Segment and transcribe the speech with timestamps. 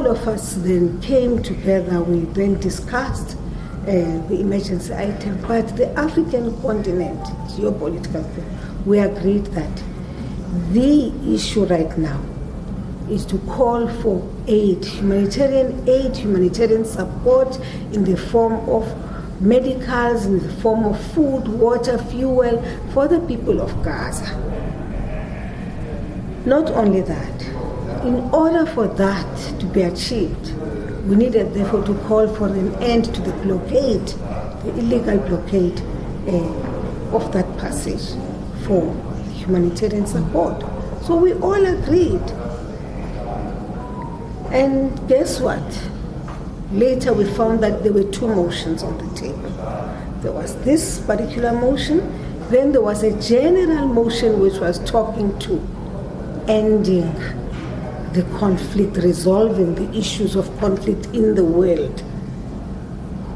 [0.00, 2.00] all of us then came together.
[2.00, 3.36] We then discussed
[3.82, 5.38] uh, the emergency item.
[5.42, 7.20] But the African continent,
[7.52, 9.82] geopolitical thing, we agreed that
[10.72, 12.18] the issue right now
[13.10, 17.58] is to call for aid, humanitarian aid, humanitarian support
[17.92, 18.86] in the form of
[19.42, 22.62] medicals, in the form of food, water, fuel
[22.94, 24.34] for the people of Gaza.
[26.46, 27.50] Not only that,
[28.04, 30.54] in order for that to be achieved,
[31.06, 34.06] we needed therefore to call for an end to the blockade,
[34.64, 35.80] the illegal blockade
[36.28, 38.16] uh, of that passage
[38.64, 38.94] for
[39.32, 40.62] humanitarian support.
[41.02, 42.22] So we all agreed.
[44.50, 45.88] And guess what?
[46.72, 49.50] Later we found that there were two motions on the table.
[50.22, 51.98] There was this particular motion,
[52.48, 55.60] then there was a general motion which was talking to
[56.48, 57.14] ending
[58.12, 62.02] the conflict, resolving the issues of conflict in the world.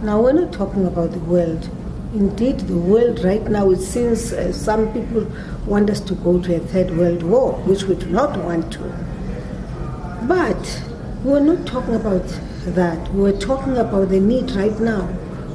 [0.03, 1.69] Now, we're not talking about the world.
[2.13, 5.27] Indeed, the world right now, it seems uh, some people
[5.67, 8.81] want us to go to a third world war, which we do not want to.
[10.29, 10.83] But
[11.23, 12.27] we're not talking about
[12.67, 13.13] that.
[13.13, 15.07] We're talking about the need right now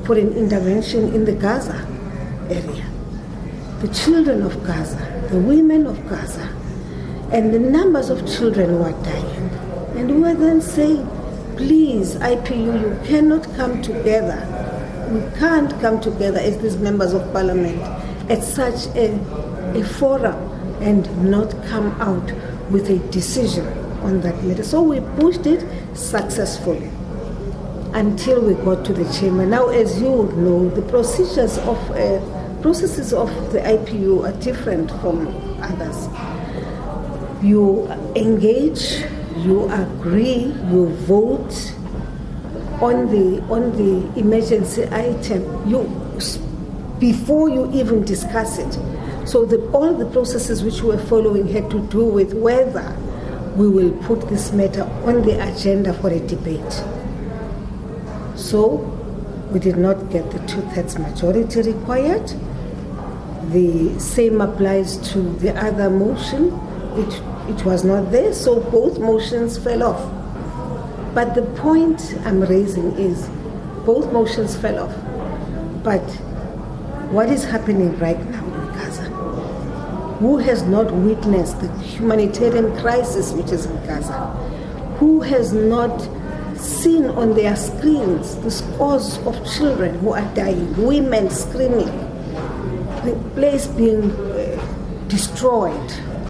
[0.06, 1.88] for an intervention in the Gaza
[2.50, 2.86] area.
[3.82, 6.59] The children of Gaza, the women of Gaza,
[7.32, 9.50] and the numbers of children who are dying.
[9.96, 11.06] And we were then saying,
[11.58, 14.40] please, IPU, you cannot come together.
[15.12, 17.80] We can't come together as these members of parliament
[18.32, 19.14] at such a,
[19.78, 20.36] a forum
[20.82, 22.32] and not come out
[22.72, 23.68] with a decision
[24.02, 24.64] on that matter.
[24.64, 25.64] So we pushed it
[25.96, 26.90] successfully
[27.94, 29.46] until we got to the chamber.
[29.46, 35.28] Now, as you know, the procedures of uh, processes of the IPU are different from
[35.62, 36.39] others
[37.42, 39.04] you engage,
[39.38, 41.74] you agree, you vote
[42.82, 45.70] on the on the emergency item.
[45.70, 45.84] You
[47.00, 48.74] before you even discuss it.
[49.28, 52.96] So the, all the processes which we were following had to do with whether
[53.56, 56.84] we will put this matter on the agenda for a debate.
[58.36, 58.76] So
[59.52, 62.28] we did not get the two-thirds majority required.
[63.52, 66.52] The same applies to the other motion.
[67.00, 70.02] It it was not there, so both motions fell off.
[71.16, 73.28] But the point I'm raising is
[73.86, 74.96] both motions fell off.
[75.84, 76.06] But
[77.12, 79.04] what is happening right now in Gaza?
[80.20, 84.28] Who has not witnessed the humanitarian crisis which is in Gaza?
[85.00, 85.98] Who has not
[86.56, 91.88] seen on their screens the scores of children who are dying, women screaming,
[93.06, 95.92] the place being uh, destroyed?